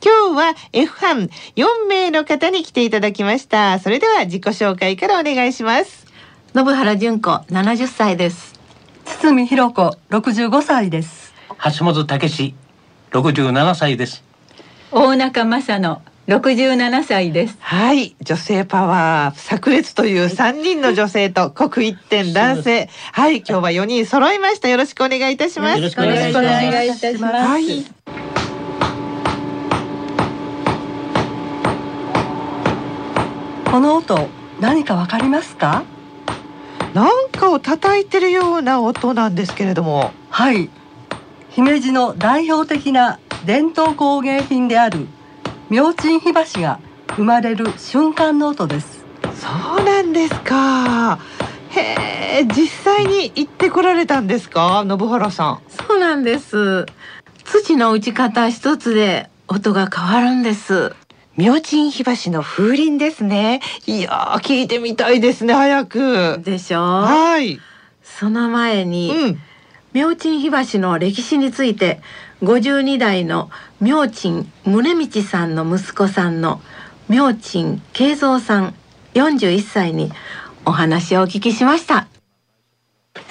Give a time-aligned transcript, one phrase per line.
[0.00, 1.28] 今日は F 班。
[1.56, 3.78] 4名の方に来ていただきました。
[3.80, 6.06] それでは自己紹介からお願いします。
[6.54, 8.58] 信原純子70歳です。
[9.04, 11.34] 堤弘子65歳です。
[11.78, 12.54] 橋本武史
[13.10, 14.22] 67歳です。
[14.92, 17.56] 大中正野67歳です。
[17.58, 18.14] はい。
[18.20, 22.88] 女性パワー炸裂という3人の女性と刻一点男性。
[23.12, 23.38] はい。
[23.38, 24.68] 今日は4人揃いました。
[24.68, 25.78] よろしくお願いいたします。
[25.78, 27.24] よろしくお願いします。
[27.24, 27.97] はい
[33.78, 35.84] この音何かわかりますか？
[36.94, 40.10] なんかを叩いてるような音なんですけれども。
[40.30, 40.68] はい。
[41.50, 45.06] 姫路の代表的な伝統工芸品である
[45.70, 46.80] 明珍火箸が
[47.14, 49.04] 生まれる瞬間の音です。
[49.36, 51.20] そうなんですか。
[51.68, 54.84] へえ実際に行ってこられたんですか？
[54.84, 55.60] 信原さん。
[55.68, 56.84] そうなんです。
[57.44, 60.96] 土の打ち方一つで音が変わるんです
[61.38, 63.60] 明珍火箸の風鈴ですね。
[63.86, 66.40] いやー聞いてみたいですね早く。
[66.42, 66.80] でしょ？
[66.80, 67.60] うはい。
[68.02, 69.40] その前に、うん。
[69.92, 72.00] 明珍火箸の歴史について
[72.42, 76.60] 52代の明珍宗道さんの息子さんの
[77.08, 78.74] 明珍慶三さん
[79.14, 80.10] 41歳に
[80.64, 82.08] お話をお聞きしました。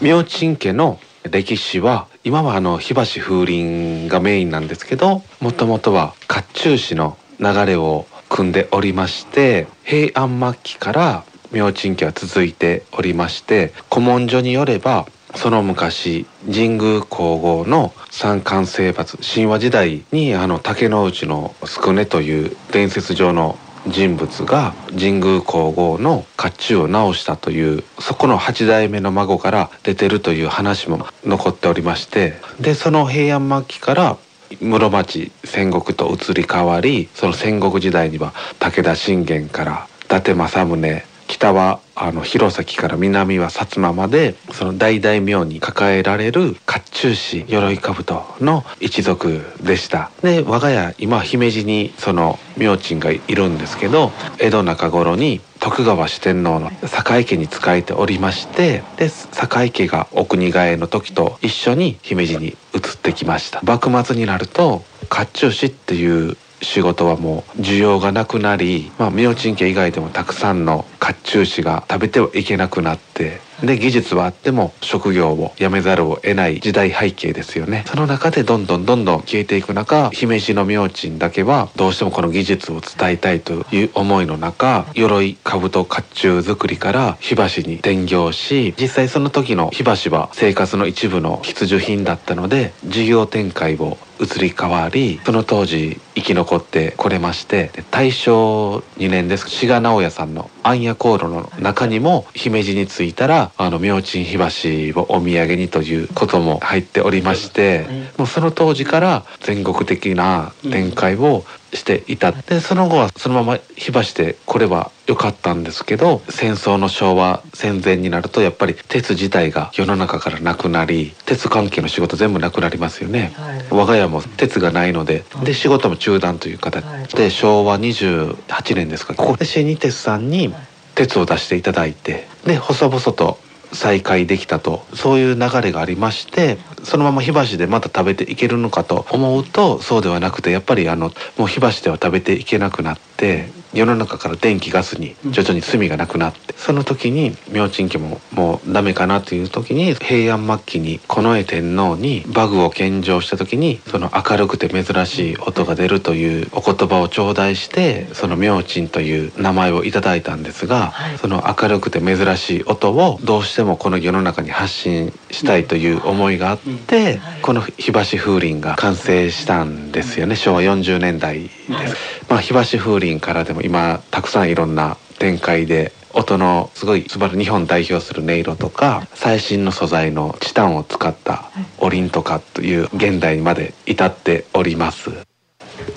[0.00, 34.16] 明珍家の歴史は今はあの火箸風鈴がメインなんですけどもともとは甲冑師の流れを組んでおりまして平安末期から明珍家は続いておりまして古文書によればその昔神宮皇后の三冠征伐神話時代にあの竹之内の宿根という伝説上の人物が神宮皇后の甲冑を直したというそこの8代目の孫から出てるという話も残っておりましてでその平安末期から
[34.60, 50.10] 室町戦国と移り変わりその戦国時代には武田信玄から伊達政宗北はあの弘前から南は薩摩までその大大名に抱えられる甲冑師鎧兜の一族でした。
[50.22, 63.60] で我が家今姫路にその明珍がいるんですけど江戸中頃に徳川四天王の堺家に仕えておりましてで堺家がお国替えの時と一緒に姫路に移ってきました。
[63.62, 77.84] 幕末になると甲冑師っていう仕事はもう需要がなくなり、まあ、明珍家以外でもたくさんの甲冑師が食べてはいけなくなってで技術はあっても職業を辞めざるを得ない時代背景ですよね。
[77.86, 99.48] その中でどんどんどんどん消えていく中姫路の明珍だけはどうしてもこの技術を伝えたいという思いの中鎧兜甲冑作りから火箸に転業し実際その時の火箸は生活の一部の必需品だったので事業展開を移り変わりその当時生き残ってこれまして大正2年です。
[99.48, 107.86] 志賀直哉さんの「暗夜航路」の中にも姫路に着いたらあの明珍火箸をお土産にということも入っておりまして
[108.16, 111.44] もうその当時から全国的な展開を
[111.74, 112.32] していた。
[112.32, 123.66] でその後はそのまま火箸でこれは良かったんですけど戦争の昭和戦前になるとやっぱり鉄自体が世の中からなくなり鉄関係の仕事全部なくなりますよね、はい。
[123.70, 126.84] 我が家も鉄がないのでで仕事も中断という形
[127.14, 130.54] で昭和28年ですかここで新日鉄さんに
[130.94, 133.38] 鉄を出していただいてで細々と
[133.72, 134.86] 再開できたと。
[134.94, 146.54] そういう流れがありましてそのまま火箸でまた食べていけるのかと思うとそうではなくてやっぱりあのもう火箸では食べていけなくなって世の中から電気ガスに徐々に炭がなくなって。
[146.56, 170.36] その時に明珍家ももうダメかなという時に平安末期に近衛天皇に馬具を献上した時にその明るくて珍しい音が出るというお言葉を頂戴してその明珍という名前をいただいたんですが、その明るくて珍しい音をどうしてもこの世の中に発信したいという思いがあって、この火箸風鈴が完成したんですよね。
[170.36, 171.96] 昭和40年代です。
[172.28, 185.10] まあ、火箸風鈴からでも今たくさんいろんな展開で音のすごい素晴らしい日本代表する音色とか最新の素材のチタンを使ったおりんとかという現代まで至っております。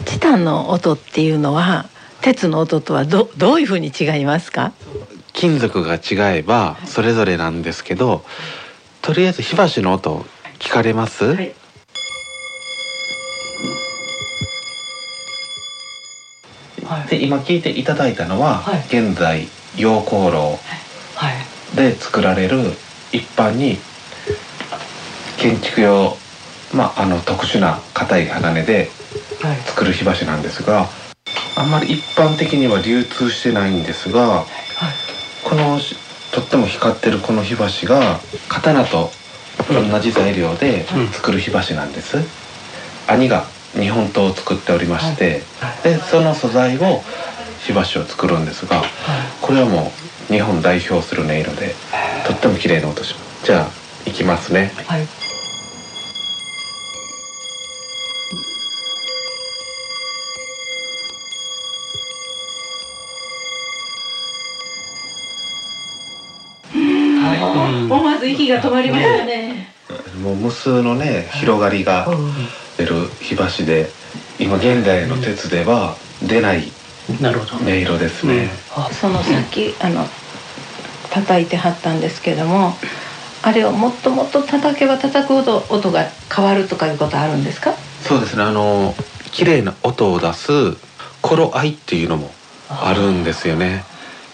[0.06, 1.86] チタンの音っていうのは
[2.22, 4.74] 鉄の音とはどどういうふうに違いますか？
[5.34, 8.24] 金属が違えばそれぞれなんですけど
[9.02, 10.26] とりあえず火箸の音
[10.60, 11.52] 聞かれます、い
[17.12, 18.80] で今聞いていただいたのは、はい。
[18.88, 20.58] 現在溶鉱炉
[21.16, 21.76] はい。
[21.76, 22.58] で作られる
[23.12, 23.78] 一般に
[25.38, 26.16] 建築用
[26.74, 28.90] まああの特殊な硬い鋼で
[29.42, 29.58] はい。
[29.58, 30.88] 作る火箸なんですが
[31.58, 34.46] あんまり一般的には流通してないんですが
[35.44, 35.98] このし
[36.32, 39.12] とっても光ってるこの火箸が刀と
[39.70, 42.18] 同じ材料で作る火箸なんです。
[43.08, 45.42] 兄が日本刀を作っておりまして、
[45.84, 47.02] でその素材を
[47.66, 48.84] 火箸を作るんですが、
[49.42, 49.92] これはも
[50.30, 51.76] う日本代表する音色で
[52.28, 53.46] とっても綺麗な音します。
[53.46, 54.72] じゃあいきますね。
[54.88, 55.08] はい。
[67.90, 69.68] 思わず息が止まりましたね。
[70.22, 72.08] もう無数のね広がりが
[72.82, 73.90] 出る火箸で
[74.40, 75.96] 今現代の鉄では
[76.28, 76.72] 出ない
[77.20, 77.64] なるほど。
[77.64, 78.50] 音色ですね。
[79.00, 80.06] そのさっきあの
[81.10, 82.74] 叩いてはったんですけども、
[83.44, 87.74] あれをもっともっと叩けば叩くほど音が変わるとかいうことあるんですか？
[88.02, 88.96] そうですねあの
[89.32, 90.52] 綺麗な音を出す
[91.22, 92.32] 頃合いっていうのも
[92.70, 93.84] あるんですよね。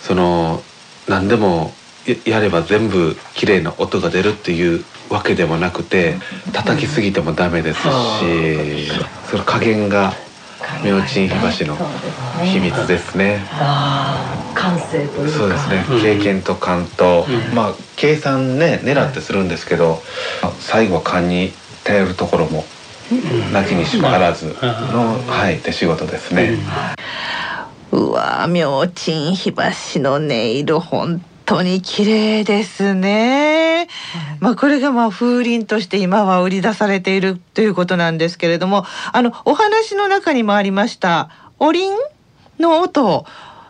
[0.02, 0.62] その
[1.08, 1.74] 何でも
[2.08, 6.16] ややれば全部綺麗な音が出るっていうわけでもなくて
[6.54, 7.88] 叩きすぎてもダメですし
[9.30, 10.14] その加減が
[10.84, 11.78] 明珍火箸の
[12.44, 13.46] 秘密ですね。
[13.52, 15.38] ああ感性というか。
[15.38, 15.86] そうですね。
[15.90, 16.02] うん。
[16.02, 17.56] 経験と勘と、うん。
[17.56, 20.02] まあ計算ね狙ってするんですけど
[20.60, 21.52] 最後は勘に
[21.84, 22.66] 頼るところも
[23.54, 26.58] なきにしもあらずの、はい、手仕事ですね。
[27.92, 33.88] うわ明珍火箸の音色本当に綺麗ですね。
[34.40, 41.94] まあこれがまあ風鈴として今は売り出されているということなんですけれども、あのお話の中にもありましたおりん
[42.60, 43.26] の音。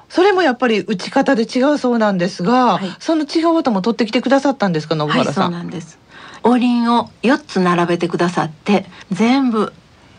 [0.09, 5.45] それもやっぱり打ち方で違うそうなんですが、はいその違う音も取ってきてくださったんですか、信はい、そ原さ。
[5.45, 5.99] うんなんです。
[6.43, 9.73] おりんを四つ並べてくださって、全部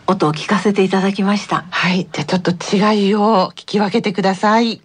[0.07, 1.65] 音を聞かせていただきました。
[1.69, 4.81] はい、じゃあちょっと違いを聞き分けてください。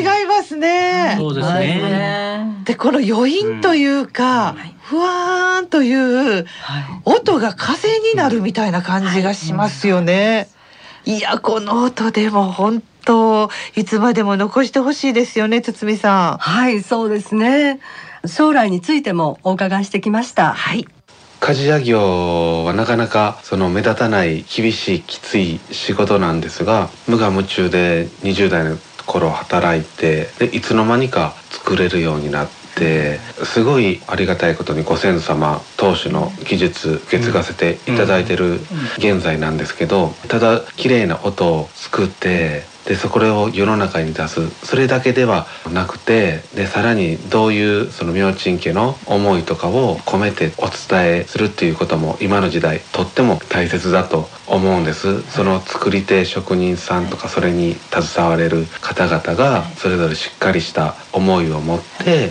[0.00, 1.14] 違いますね。
[1.18, 2.62] そうですね。
[2.64, 6.46] でこの余韻というか、うんふわーんという
[7.04, 10.48] 音が風になるみたいな感じがしますよね。
[11.04, 16.38] いやこの音でも本当いつまでも残してほしいですよね堤さん。
[16.38, 17.80] はい、そうですね。
[18.26, 20.52] 将来についてもお伺いしてきました。
[20.52, 20.86] はい。
[21.40, 38.60] 鍛冶屋業はなかなかその目立たない厳しいきつい仕事なんですが無我夢中で20代の頃働いてでいつの間にか作れるようになってすごいありがたいことにご先祖様当主の技術受け継がせていただいてる
[38.98, 44.48] 現在なんですけどただ綺麗な音を作ってでそこを世の中に出す。
[44.64, 55.22] それだけではなくてでさらにどういうその明珍家の思いとかを込めてお伝えするっていうことも今の時代とっても大切だと思うんです。
[55.30, 62.30] その作り手職人さんとかそれに携われる方々がそれぞれしっかりした思いを持って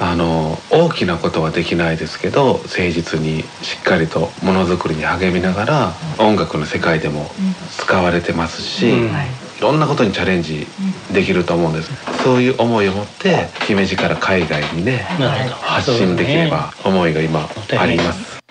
[0.00, 7.30] あの大きなことはできないですけど誠実にしっかりとものづくりに励みながら音楽の世界でも
[7.78, 10.66] 使われてますし、うんいろんなことにチャレンジ
[11.12, 11.90] できると思うんです、
[12.22, 14.98] そういう思いを持って姫路から海外にね。
[15.62, 18.42] 発信できれば思いが今あります、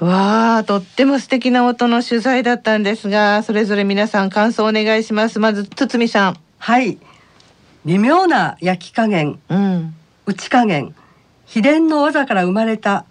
[0.00, 5.38] わあとっても素敵な音の取材だったんですがそれぞれ皆さん感想お願いします。
[5.40, 6.36] まず堤さん。
[6.58, 6.98] はい。
[7.84, 9.94] 微妙な焼き加減うん。
[10.26, 10.94] 打ち加減
[11.46, 13.04] 秘伝の技から生まれた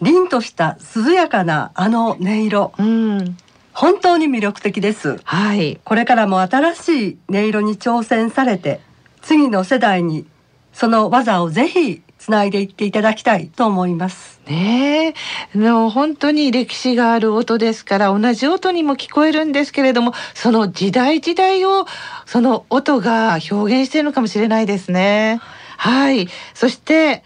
[0.00, 2.72] 凛とした涼やかなあの音色。
[2.78, 3.36] うん
[3.80, 5.16] 本当に魅力的です。
[5.24, 5.80] はい。
[5.84, 8.78] これからも新しい音色に挑戦されて
[9.22, 10.26] 次の世代に
[10.74, 14.38] その技をぜひつないでいっていただきたいと思います。
[14.46, 15.14] ね
[15.54, 15.58] え。
[15.58, 21.86] の本当に歴史がある音ですから同じ音にも聞こえるんですけれどもその時代時代を
[22.26, 25.40] その音が表現しているのかもしれないですね。
[25.78, 26.28] はい。
[26.52, 27.24] そして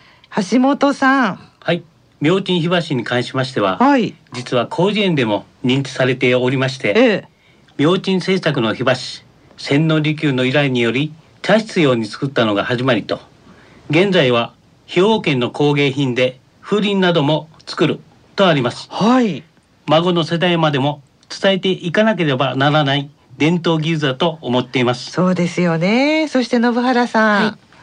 [0.52, 1.36] 橋本さん。
[1.36, 1.53] はい。
[2.24, 4.14] 明珍火箸に関しましては、はい。
[4.32, 7.28] 実は広辞苑でも認知されておりまして、ええ。
[7.76, 9.22] 明珍製作の火箸、
[9.58, 11.12] 千利休の依頼により
[11.42, 13.20] 茶室用に作ったのが始まりと、
[13.90, 14.54] 現在は
[14.86, 18.00] 兵庫県の工芸品で風鈴なども作る
[18.36, 18.88] とあります。
[18.90, 19.42] はい。
[19.84, 25.10] 孫の世代までも伝えていかなければならない伝統技術だと思っています。
[25.10, 26.26] そうですよね。
[26.28, 27.73] そして信原さん、はい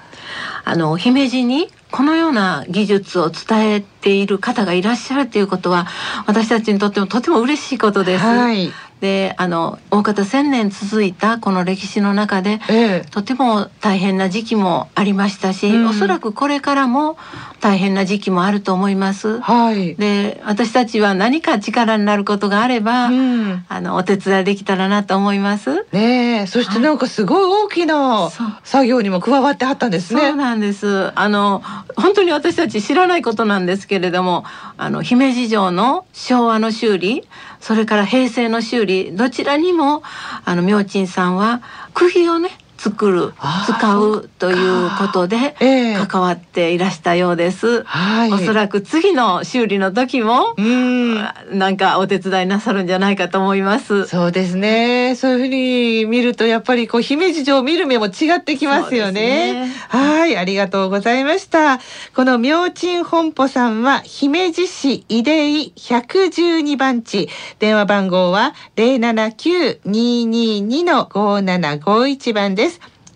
[0.63, 5.87] あの姫路にこのような技術を伝えている方がいらっしゃるということは
[6.25, 8.23] 私たちにとってもとても嬉しいことです。
[8.23, 13.05] はいであの大方1,000年続いたこの歴史の中でええ。
[13.09, 15.87] とても大変な時期もありましたし、うん。
[15.87, 17.17] おそらくこれからも
[17.59, 19.39] 大変な時期もあると思います。
[19.39, 19.95] はい。
[19.95, 23.65] で私たちは何か力になることがあれば、うん。
[23.67, 25.87] あのお手伝いできたらなと思います。
[25.91, 26.47] ねえ。
[26.47, 28.47] そしてなんかすごい大きなそう。
[28.63, 30.21] 作業にも加わってはったんですね。
[30.21, 31.11] そうなんです。
[31.19, 31.63] あの
[31.95, 34.45] 本当に私たち知らないことなんですけれども、
[34.77, 37.27] あの姫路城の昭和の修理、
[37.61, 40.03] それから平成の修理、どちらにも
[40.45, 41.61] あの明珍さんは
[41.93, 42.49] 釘をね
[42.81, 43.33] 作る
[43.67, 47.83] 使うということでええ関わっていらしたようです。
[47.83, 54.07] はいおそらく次の修理の時もうんなんかお手伝いなさるんじゃないかと思います。
[54.07, 55.13] そうですね。
[55.15, 59.65] そういうふうに見るとやっぱりこう姫路城を見る目も違ってきますよね。
[59.65, 61.79] ねはい、ありがとうございました。
[62.15, 72.70] この明珍本舗さんは姫路市井出井112番地、電話番号は079-222の5751番です。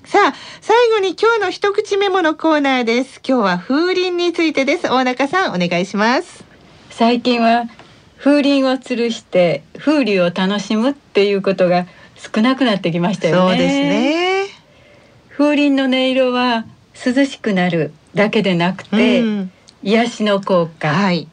[0.05, 3.19] さあ、最後に今日の一口メモのコーナーです。
[3.27, 4.87] 今日は風鈴についてです。
[4.87, 6.43] 大中さん、お願いします。
[6.91, 7.65] 最近は
[8.19, 13.49] 風鈴を吊るして風流を楽しむっていうことが少なくなってきましたよね。
[13.49, 14.45] そうですね。
[15.35, 16.65] 風鈴の音色は
[17.03, 21.27] 涼しくなるだけでなくて、うん癒しの効果、はい。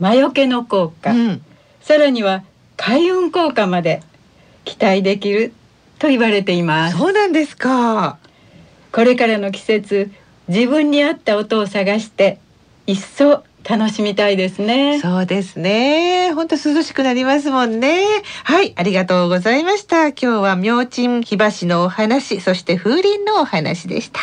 [0.00, 1.42] 魔除けの効果、うん
[1.80, 2.42] さらには
[2.76, 4.02] 開運効果まで
[4.64, 5.52] 期待できる
[5.98, 6.98] と言われています。
[6.98, 8.18] そうなんですか。
[8.92, 10.10] これからの季節
[10.48, 12.38] 自分に合った音を探して
[12.86, 15.00] 一層楽しみたいですね。
[15.00, 16.32] そうですね。
[16.32, 18.04] 本当涼しくなりますもんね。
[18.44, 20.08] はい、ありがとうございました。
[20.08, 24.20] 今日は明珍火箸のお話、そして風鈴のお話でした。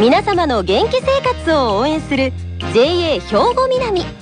[0.00, 2.32] 皆様の元気生活を応援する
[2.72, 4.21] JA 兵庫南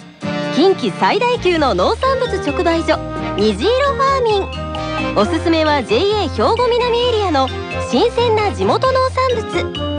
[0.61, 2.99] 近畿最大級の農産物直売所
[3.39, 7.49] 虹色ファーミンおすすめは JA 兵庫南エリアの
[7.91, 9.91] 新鮮な地元農産物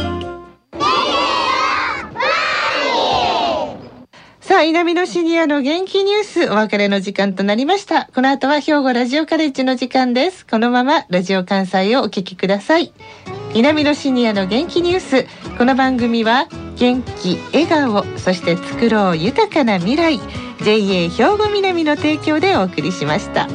[4.39, 8.09] さあ、稲美のシニアの元気ニュース、お別れの時間となりました。
[8.13, 10.45] この後は兵庫ラジオカレッジの時間です。
[10.45, 12.93] このままラジオ関西をお聞きください。
[13.55, 15.25] 稲美のシニアの元気ニュース。
[15.57, 20.19] この番組は元気、笑顔、そして作ろう豊かな未来。
[20.63, 23.47] JA 兵庫南の提供でお送りしました。